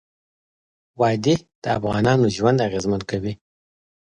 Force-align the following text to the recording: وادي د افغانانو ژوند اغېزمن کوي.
وادي 0.99 1.35
د 1.63 1.65
افغانانو 1.77 2.25
ژوند 2.35 2.63
اغېزمن 2.67 3.01
کوي. 3.11 3.33